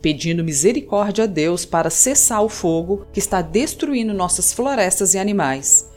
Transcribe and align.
pedindo 0.00 0.44
misericórdia 0.44 1.24
a 1.24 1.26
Deus 1.26 1.64
para 1.64 1.90
cessar 1.90 2.42
o 2.42 2.48
fogo 2.48 3.06
que 3.12 3.18
está 3.18 3.42
destruindo 3.42 4.14
nossas 4.14 4.52
florestas 4.52 5.14
e 5.14 5.18
animais. 5.18 5.90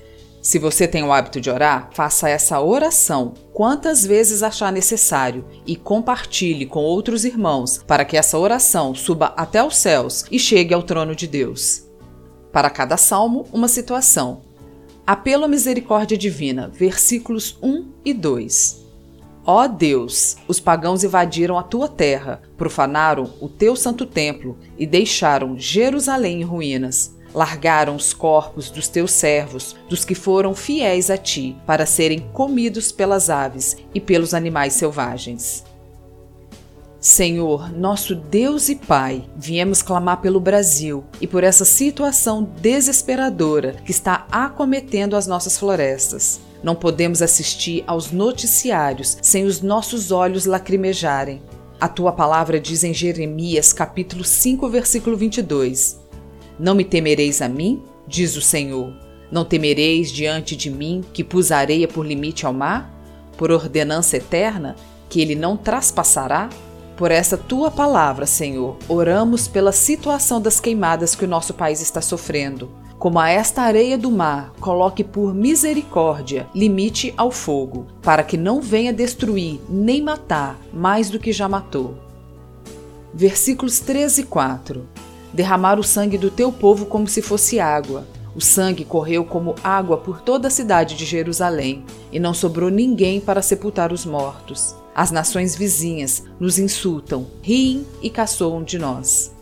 Se 0.44 0.60
você 0.60 0.86
tem 0.86 1.04
o 1.04 1.14
hábito 1.14 1.40
de 1.40 1.50
orar, 1.50 1.90
faça 1.94 2.28
essa 2.28 2.60
oração 2.60 3.34
quantas 3.54 4.06
vezes 4.06 4.44
achar 4.44 4.74
necessário 4.74 5.46
e 5.66 5.74
compartilhe 5.74 6.66
com 6.66 6.82
outros 6.82 7.24
irmãos 7.24 7.82
para 7.88 8.04
que 8.04 8.18
essa 8.18 8.38
oração 8.38 8.94
suba 8.94 9.34
até 9.38 9.64
os 9.64 9.78
céus 9.78 10.26
e 10.30 10.38
chegue 10.38 10.74
ao 10.74 10.84
trono 10.84 11.16
de 11.16 11.28
Deus. 11.28 11.84
Para 12.52 12.70
cada 12.70 12.98
salmo, 12.98 13.46
uma 13.54 13.70
situação. 13.70 14.42
Apelo 15.08 15.46
à 15.46 15.48
misericórdia 15.48 16.18
divina, 16.18 16.68
versículos 16.68 17.58
1 17.64 17.92
e 18.04 18.14
2. 18.14 18.83
Ó 19.46 19.68
Deus, 19.68 20.38
os 20.48 20.60
pagãos 20.60 21.04
invadiram 21.04 21.58
a 21.58 21.64
tua 21.64 21.88
terra, 21.88 22.42
profanaram 22.58 23.34
o 23.42 23.50
teu 23.50 23.76
santo 23.76 24.06
templo 24.06 24.58
e 24.78 24.86
deixaram 24.86 25.58
Jerusalém 25.58 26.42
em 26.42 26.44
ruínas 26.44 27.14
largaram 27.34 27.96
os 27.96 28.14
corpos 28.14 28.70
dos 28.70 28.88
teus 28.88 29.12
servos, 29.12 29.76
dos 29.90 30.06
que 30.06 30.16
foram 30.16 30.54
fiéis 30.54 31.10
a 31.10 31.18
ti, 31.18 31.56
para 31.66 31.86
serem 31.86 32.20
comidos 32.32 32.92
pelas 32.92 33.30
aves 33.30 33.76
e 33.94 34.00
pelos 34.00 34.34
animais 34.34 34.74
selvagens. 34.74 35.64
Senhor, 37.00 37.70
nosso 37.70 38.16
Deus 38.16 38.70
e 38.70 38.76
Pai, 38.76 39.28
viemos 39.36 39.82
clamar 39.82 40.22
pelo 40.22 40.40
Brasil 40.40 41.04
e 41.20 41.28
por 41.28 41.44
essa 41.44 41.66
situação 41.66 42.44
desesperadora 42.62 43.74
que 43.84 43.92
está 43.92 44.26
acometendo 44.32 45.16
as 45.18 45.28
nossas 45.28 45.58
florestas. 45.58 46.40
Não 46.64 46.74
podemos 46.74 47.22
assistir 47.22 47.84
aos 47.86 48.12
noticiários 48.12 49.18
sem 49.22 49.44
os 49.44 49.62
nossos 49.62 50.12
olhos 50.12 50.46
lacrimejarem. 50.46 51.42
A 51.80 51.90
tua 51.90 52.14
palavra 52.14 52.60
diz 52.60 52.84
em 52.84 52.94
Jeremias, 52.94 53.74
capítulo 53.74 54.24
5, 54.24 54.70
versículo 54.70 55.18
22: 55.18 56.02
não 56.60 56.76
me 56.76 56.86
temereis 56.86 57.42
a 57.42 57.50
mim, 57.50 57.82
diz 58.08 58.36
o 58.36 58.42
Senhor. 58.42 58.94
Não 59.32 59.44
temereis 59.44 60.12
diante 60.12 60.56
de 60.56 60.70
mim, 60.70 61.04
que 61.12 61.24
pus 61.24 61.52
a 61.52 61.58
areia 61.58 61.88
por 61.88 62.06
limite 62.06 62.46
ao 62.46 62.54
mar, 62.54 62.94
por 63.36 63.52
ordenança 63.52 64.18
eterna, 64.18 64.76
que 65.10 65.20
ele 65.20 65.36
não 65.36 65.58
traspassará? 65.58 66.50
Por 66.96 67.10
essa 67.10 67.36
tua 67.36 67.72
palavra, 67.72 68.28
Senhor, 68.28 68.78
oramos 68.88 69.48
pela 69.48 69.72
situação 69.72 70.40
das 70.40 70.60
queimadas 70.60 71.16
que 71.16 71.26
o 71.26 71.28
nosso 71.28 71.56
país 71.56 71.82
está 71.82 72.02
sofrendo. 72.02 72.70
Como 73.04 73.20
a 73.20 73.30
esta 73.30 73.64
areia 73.64 73.98
do 73.98 74.10
mar, 74.10 74.54
coloque 74.62 75.04
por 75.04 75.36
misericórdia 75.36 76.48
limite 76.56 77.14
ao 77.18 77.32
fogo, 77.32 77.86
para 78.02 78.24
que 78.24 78.38
não 78.38 78.62
venha 78.62 78.94
destruir 78.94 79.60
nem 79.68 80.02
matar 80.02 80.58
mais 80.72 81.10
do 81.10 81.20
que 81.20 81.34
já 81.34 81.50
matou. 81.50 81.98
Versículos 83.14 83.82
13 83.82 84.22
e 84.22 84.24
4 84.24 84.88
derramar 85.34 85.78
o 85.80 85.84
sangue 85.84 86.18
do 86.18 86.32
teu 86.32 86.50
povo 86.50 86.86
como 86.86 87.06
se 87.06 87.22
fosse 87.22 87.60
água. 87.60 88.08
O 88.34 88.40
sangue 88.40 88.86
correu 88.86 89.26
como 89.26 89.56
água 89.62 89.98
por 89.98 90.22
toda 90.22 90.48
a 90.48 90.52
cidade 90.52 90.96
de 90.96 91.04
Jerusalém, 91.04 91.84
e 92.10 92.22
não 92.22 92.34
sobrou 92.34 92.70
ninguém 92.70 93.20
para 93.20 93.42
sepultar 93.42 93.92
os 93.92 94.06
mortos. 94.06 94.74
As 94.96 95.12
nações 95.12 95.58
vizinhas 95.58 96.24
nos 96.40 96.58
insultam, 96.58 97.28
riem 97.42 97.86
e 98.02 98.10
caçoam 98.10 98.64
de 98.64 98.80
nós. 98.80 99.34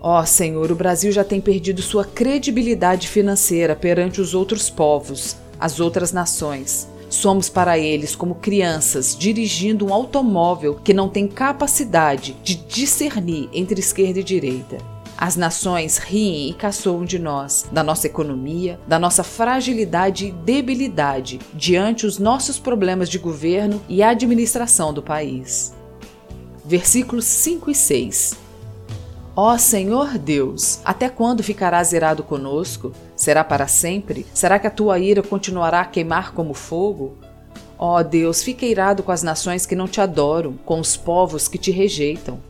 Ó 0.00 0.20
oh, 0.20 0.26
Senhor, 0.26 0.70
o 0.70 0.76
Brasil 0.76 1.10
já 1.10 1.24
tem 1.24 1.40
perdido 1.40 1.82
sua 1.82 2.04
credibilidade 2.04 3.08
financeira 3.08 3.74
perante 3.74 4.20
os 4.20 4.34
outros 4.34 4.68
povos, 4.68 5.36
as 5.58 5.80
outras 5.80 6.12
nações. 6.12 6.88
Somos 7.08 7.48
para 7.48 7.78
eles 7.78 8.14
como 8.14 8.34
crianças 8.34 9.16
dirigindo 9.18 9.86
um 9.86 9.94
automóvel 9.94 10.74
que 10.74 10.92
não 10.92 11.08
tem 11.08 11.26
capacidade 11.26 12.36
de 12.42 12.56
discernir 12.56 13.48
entre 13.52 13.80
esquerda 13.80 14.20
e 14.20 14.24
direita. 14.24 14.76
As 15.16 15.34
nações 15.34 15.96
riem 15.96 16.50
e 16.50 16.52
caçoam 16.52 17.02
de 17.04 17.18
nós, 17.18 17.64
da 17.72 17.82
nossa 17.82 18.06
economia, 18.06 18.78
da 18.86 18.98
nossa 18.98 19.24
fragilidade 19.24 20.26
e 20.26 20.32
debilidade 20.32 21.40
diante 21.54 22.04
os 22.04 22.18
nossos 22.18 22.58
problemas 22.58 23.08
de 23.08 23.18
governo 23.18 23.80
e 23.88 24.02
administração 24.02 24.92
do 24.92 25.02
país. 25.02 25.74
Versículos 26.66 27.24
5 27.24 27.70
e 27.70 27.74
6 27.74 28.45
Ó 29.38 29.58
Senhor 29.58 30.16
Deus, 30.16 30.80
até 30.82 31.10
quando 31.10 31.42
ficarás 31.42 31.92
irado 31.92 32.22
conosco? 32.22 32.92
Será 33.14 33.44
para 33.44 33.68
sempre? 33.68 34.24
Será 34.32 34.58
que 34.58 34.66
a 34.66 34.70
tua 34.70 34.98
ira 34.98 35.22
continuará 35.22 35.82
a 35.82 35.84
queimar 35.84 36.32
como 36.32 36.54
fogo? 36.54 37.18
Ó 37.78 38.02
Deus, 38.02 38.42
fica 38.42 38.64
irado 38.64 39.02
com 39.02 39.12
as 39.12 39.22
nações 39.22 39.66
que 39.66 39.76
não 39.76 39.86
te 39.86 40.00
adoram, 40.00 40.54
com 40.64 40.80
os 40.80 40.96
povos 40.96 41.48
que 41.48 41.58
te 41.58 41.70
rejeitam. 41.70 42.40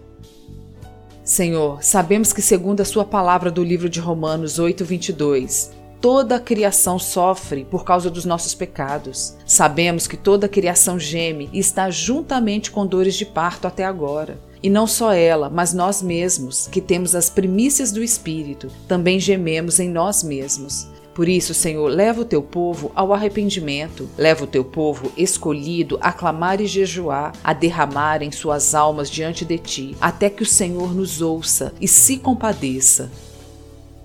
Senhor, 1.25 1.83
sabemos 1.83 2.33
que, 2.33 2.41
segundo 2.41 2.83
a 2.83 2.85
Sua 2.85 3.05
palavra 3.05 3.51
do 3.51 3.65
livro 3.65 3.89
de 3.89 3.99
Romanos 3.99 4.61
8, 4.61 4.85
22, 4.85 5.73
toda 6.01 6.37
a 6.37 6.41
criação 6.41 7.01
sofre 7.01 7.65
por 7.65 7.85
causa 7.85 8.09
dos 8.09 8.25
nossos 8.25 8.55
pecados. 8.55 9.37
Sabemos 9.45 10.07
que 10.07 10.17
toda 10.17 10.47
a 10.47 10.49
criação 10.49 11.01
geme 11.01 11.51
e 11.53 11.59
está 11.59 11.91
juntamente 11.91 12.71
com 12.71 12.87
dores 12.87 13.17
de 13.17 13.27
parto 13.27 13.67
até 13.67 13.85
agora. 13.85 14.39
E 14.63 14.71
não 14.71 14.87
só 14.87 15.13
ela, 15.13 15.51
mas 15.51 15.73
nós 15.73 16.03
mesmos, 16.03 16.67
que 16.67 16.81
temos 16.81 17.15
as 17.15 17.29
primícias 17.29 17.93
do 17.93 18.03
Espírito, 18.03 18.69
também 18.89 19.21
gememos 19.21 19.79
em 19.79 19.89
nós 19.89 20.23
mesmos. 20.23 20.89
Por 21.17 21.31
isso, 21.31 21.55
Senhor, 21.55 21.89
leva 21.89 22.21
o 22.21 22.25
teu 22.27 22.43
povo 22.43 22.93
ao 22.95 23.15
arrependimento, 23.15 24.07
leva 24.19 24.45
o 24.45 24.47
teu 24.47 24.63
povo 24.63 25.11
escolhido 25.17 25.97
a 25.99 26.13
clamar 26.13 26.61
e 26.61 26.67
jejuar, 26.67 27.33
a 27.43 27.55
derramar 27.55 28.23
em 28.23 28.31
suas 28.31 28.75
almas 28.75 29.09
diante 29.09 29.43
de 29.43 29.57
ti, 29.57 29.97
até 29.99 30.29
que 30.29 30.43
o 30.43 30.47
Senhor 30.47 30.95
nos 30.95 31.23
ouça 31.23 31.73
e 31.81 31.89
se 31.89 32.19
compadeça. 32.19 33.11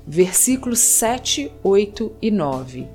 Versículos 0.07 0.79
7, 0.79 1.51
8 1.61 2.13
e 2.21 2.31
9. 2.31 2.87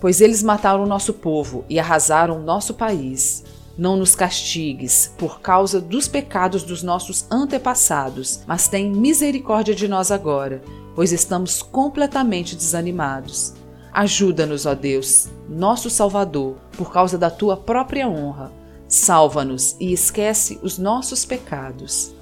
Pois 0.00 0.20
eles 0.20 0.42
mataram 0.42 0.84
o 0.84 0.86
nosso 0.86 1.12
povo 1.12 1.64
e 1.68 1.80
arrasaram 1.80 2.38
o 2.38 2.44
nosso 2.44 2.74
país. 2.74 3.42
Não 3.78 3.96
nos 3.96 4.14
castigues 4.14 5.12
por 5.18 5.40
causa 5.40 5.80
dos 5.80 6.08
pecados 6.08 6.62
dos 6.62 6.82
nossos 6.82 7.26
antepassados, 7.30 8.40
mas 8.46 8.68
tem 8.68 8.90
misericórdia 8.90 9.74
de 9.74 9.86
nós 9.86 10.10
agora, 10.10 10.62
pois 10.94 11.12
estamos 11.12 11.62
completamente 11.62 12.56
desanimados. 12.56 13.54
Ajuda-nos, 13.92 14.66
ó 14.66 14.74
Deus, 14.74 15.28
nosso 15.48 15.90
Salvador, 15.90 16.56
por 16.76 16.92
causa 16.92 17.18
da 17.18 17.30
tua 17.30 17.56
própria 17.56 18.08
honra. 18.08 18.52
Salva-nos 18.88 19.76
e 19.80 19.92
esquece 19.92 20.58
os 20.62 20.78
nossos 20.78 21.24
pecados. 21.24 22.14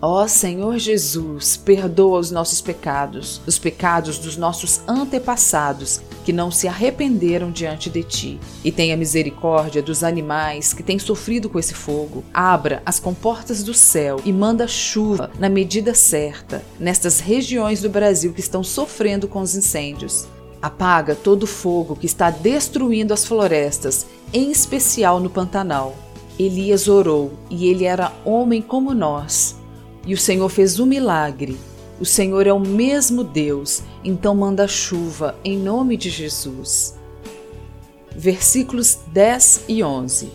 Ó 0.00 0.28
Senhor 0.28 0.78
Jesus, 0.78 1.56
perdoa 1.56 2.18
os 2.18 2.30
nossos 2.30 2.60
pecados, 2.60 3.40
os 3.46 3.58
pecados 3.58 4.18
dos 4.18 4.36
nossos 4.36 4.82
antepassados 4.86 6.02
que 6.22 6.34
não 6.34 6.50
se 6.50 6.68
arrependeram 6.68 7.50
diante 7.50 7.88
de 7.88 8.02
ti. 8.02 8.38
E 8.62 8.70
tenha 8.70 8.96
misericórdia 8.96 9.82
dos 9.82 10.04
animais 10.04 10.74
que 10.74 10.82
têm 10.82 10.98
sofrido 10.98 11.48
com 11.48 11.58
esse 11.58 11.72
fogo. 11.72 12.22
Abra 12.34 12.82
as 12.84 13.00
comportas 13.00 13.62
do 13.62 13.72
céu 13.72 14.20
e 14.22 14.32
manda 14.34 14.68
chuva 14.68 15.30
na 15.38 15.48
medida 15.48 15.94
certa 15.94 16.62
nestas 16.78 17.18
regiões 17.18 17.80
do 17.80 17.88
Brasil 17.88 18.34
que 18.34 18.40
estão 18.40 18.62
sofrendo 18.62 19.26
com 19.26 19.40
os 19.40 19.54
incêndios. 19.54 20.26
Apaga 20.60 21.14
todo 21.14 21.44
o 21.44 21.46
fogo 21.46 21.96
que 21.96 22.06
está 22.06 22.28
destruindo 22.28 23.14
as 23.14 23.24
florestas, 23.24 24.06
em 24.30 24.50
especial 24.50 25.20
no 25.20 25.30
Pantanal. 25.30 25.96
Elias 26.38 26.86
orou 26.86 27.32
e 27.48 27.66
ele 27.68 27.84
era 27.84 28.12
homem 28.26 28.60
como 28.60 28.92
nós 28.92 29.55
e 30.06 30.14
o 30.14 30.18
Senhor 30.18 30.48
fez 30.48 30.78
um 30.78 30.86
milagre. 30.86 31.58
O 32.00 32.04
Senhor 32.04 32.46
é 32.46 32.52
o 32.52 32.60
mesmo 32.60 33.24
Deus, 33.24 33.82
então 34.04 34.34
manda 34.34 34.68
chuva 34.68 35.34
em 35.44 35.58
nome 35.58 35.96
de 35.96 36.08
Jesus. 36.08 36.94
Versículos 38.14 38.98
10 39.08 39.64
e 39.68 39.82
11. 39.82 40.30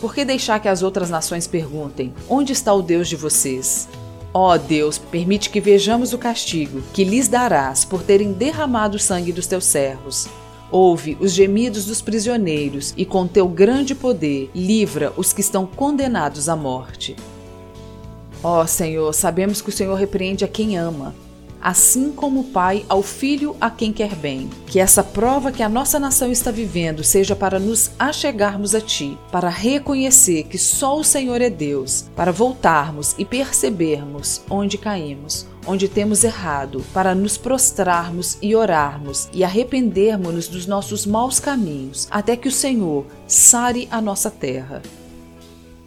Por 0.00 0.14
que 0.14 0.24
deixar 0.24 0.58
que 0.58 0.68
as 0.68 0.82
outras 0.82 1.08
nações 1.08 1.46
perguntem: 1.46 2.12
Onde 2.28 2.52
está 2.52 2.74
o 2.74 2.82
Deus 2.82 3.08
de 3.08 3.14
vocês? 3.14 3.88
Ó 4.34 4.54
oh 4.54 4.58
Deus, 4.58 4.96
permite 4.98 5.50
que 5.50 5.60
vejamos 5.60 6.12
o 6.12 6.18
castigo 6.18 6.82
que 6.92 7.04
lhes 7.04 7.28
darás 7.28 7.84
por 7.84 8.02
terem 8.02 8.32
derramado 8.32 8.96
o 8.96 9.00
sangue 9.00 9.30
dos 9.30 9.46
teus 9.46 9.64
servos. 9.64 10.26
Ouve 10.70 11.18
os 11.20 11.32
gemidos 11.32 11.84
dos 11.84 12.00
prisioneiros 12.00 12.94
e, 12.96 13.04
com 13.04 13.28
teu 13.28 13.46
grande 13.46 13.94
poder, 13.94 14.50
livra 14.54 15.12
os 15.18 15.30
que 15.30 15.42
estão 15.42 15.66
condenados 15.66 16.48
à 16.48 16.56
morte. 16.56 17.14
Ó 18.42 18.62
oh, 18.62 18.66
Senhor, 18.66 19.12
sabemos 19.14 19.60
que 19.60 19.68
o 19.68 19.72
Senhor 19.72 19.94
repreende 19.94 20.44
a 20.44 20.48
quem 20.48 20.76
ama. 20.76 21.14
assim 21.62 22.10
como 22.10 22.40
o 22.40 22.44
Pai 22.44 22.84
ao 22.88 23.02
Filho 23.02 23.56
a 23.60 23.70
quem 23.70 23.92
quer 23.92 24.16
bem. 24.16 24.50
Que 24.66 24.80
essa 24.80 25.04
prova 25.04 25.52
que 25.52 25.62
a 25.62 25.68
nossa 25.68 25.98
nação 25.98 26.30
está 26.32 26.50
vivendo 26.50 27.04
seja 27.04 27.36
para 27.36 27.60
nos 27.60 27.92
achegarmos 27.98 28.74
a 28.74 28.80
Ti, 28.80 29.16
para 29.30 29.48
reconhecer 29.48 30.42
que 30.44 30.58
só 30.58 30.98
o 30.98 31.04
Senhor 31.04 31.40
é 31.40 31.48
Deus, 31.48 32.06
para 32.16 32.32
voltarmos 32.32 33.14
e 33.16 33.24
percebermos 33.24 34.42
onde 34.50 34.76
caímos, 34.76 35.46
onde 35.64 35.88
temos 35.88 36.24
errado, 36.24 36.84
para 36.92 37.14
nos 37.14 37.36
prostrarmos 37.36 38.36
e 38.42 38.56
orarmos 38.56 39.28
e 39.32 39.44
arrependermos-nos 39.44 40.48
dos 40.48 40.66
nossos 40.66 41.06
maus 41.06 41.38
caminhos, 41.38 42.08
até 42.10 42.36
que 42.36 42.48
o 42.48 42.52
Senhor 42.52 43.06
sare 43.28 43.86
a 43.88 44.00
nossa 44.00 44.30
terra. 44.30 44.82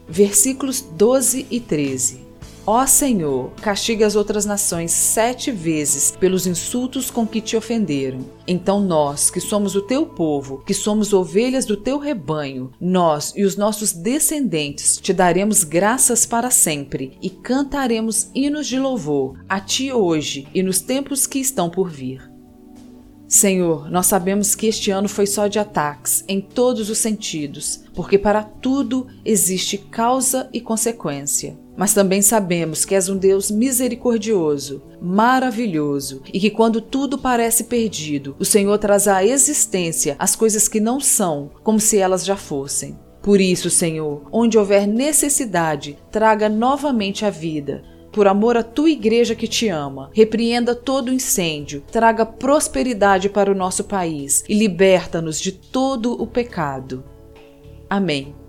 Versículos 0.08 0.80
12 0.80 1.48
e 1.52 1.60
13. 1.60 2.25
Ó 2.68 2.84
Senhor, 2.88 3.52
castiga 3.62 4.08
as 4.08 4.16
outras 4.16 4.44
nações 4.44 4.92
sete 4.92 5.52
vezes 5.52 6.16
pelos 6.20 6.48
insultos 6.48 7.12
com 7.12 7.28
que 7.28 7.40
te 7.40 7.56
ofenderam. 7.56 8.26
Então 8.48 8.82
nós, 8.82 9.30
que 9.30 9.40
somos 9.40 9.76
o 9.76 9.84
teu 9.84 10.08
povo, 10.08 10.64
que 10.66 10.74
somos 10.74 11.14
ovelhas 11.14 11.64
do 11.68 11.78
teu 11.78 12.00
rebanho, 12.00 12.72
nós 12.82 13.34
e 13.36 13.44
os 13.44 13.56
nossos 13.56 13.94
descendentes 13.94 14.98
te 14.98 15.14
daremos 15.14 15.64
graças 15.64 16.26
para 16.26 16.50
sempre 16.50 17.16
e 17.22 17.30
cantaremos 17.30 18.32
hinos 18.34 18.66
de 18.66 18.80
louvor 18.80 19.38
a 19.48 19.60
ti 19.60 19.92
hoje 19.92 20.48
e 20.52 20.64
nos 20.64 20.82
tempos 20.82 21.28
que 21.28 21.38
estão 21.38 21.70
por 21.70 21.88
vir. 21.88 22.32
Senhor, 23.28 23.92
nós 23.92 24.08
sabemos 24.08 24.56
que 24.56 24.68
este 24.68 24.90
ano 24.90 25.10
foi 25.10 25.28
só 25.28 25.48
de 25.48 25.60
ataques, 25.60 26.24
em 26.28 26.42
todos 26.42 26.90
os 26.90 26.98
sentidos, 26.98 27.84
porque 27.94 28.18
para 28.18 28.44
tudo 28.44 29.06
existe 29.24 29.78
causa 29.78 30.50
e 30.52 30.62
consequência. 30.62 31.65
Mas 31.78 31.94
também 31.94 32.22
sabemos 32.22 32.86
que 32.86 32.96
és 32.96 33.10
um 33.10 33.18
Deus 33.18 33.52
misericordioso, 33.52 34.82
maravilhoso 35.02 36.22
e 36.34 36.40
que 36.40 36.50
quando 36.50 36.80
tudo 36.80 37.18
parece 37.18 37.66
perdido, 37.66 38.36
o 38.40 38.46
Senhor 38.46 38.78
traz 38.78 39.08
à 39.08 39.26
existência 39.26 40.16
as 40.18 40.36
coisas 40.36 40.68
que 40.68 40.80
não 40.80 41.00
são, 41.00 41.52
como 41.64 41.80
se 41.80 41.98
elas 41.98 42.24
já 42.24 42.38
fossem. 42.38 42.98
Por 43.22 43.42
isso, 43.42 43.70
Senhor, 43.70 44.22
onde 44.32 44.58
houver 44.58 44.88
necessidade, 44.88 45.98
traga 46.12 46.48
novamente 46.48 47.26
a 47.26 47.30
vida. 47.30 47.84
Por 48.12 48.28
amor 48.28 48.56
à 48.56 48.64
tua 48.64 48.90
igreja 48.90 49.36
que 49.36 49.48
te 49.48 49.68
ama, 49.68 50.10
repreenda 50.14 50.74
todo 50.74 51.12
incêndio, 51.12 51.84
traga 51.92 52.26
prosperidade 52.26 53.28
para 53.28 53.52
o 53.52 53.56
nosso 53.56 53.84
país 53.84 54.44
e 54.48 54.54
liberta-nos 54.54 55.42
de 55.42 55.52
todo 55.52 56.14
o 56.14 56.26
pecado. 56.26 57.04
Amém. 57.90 58.45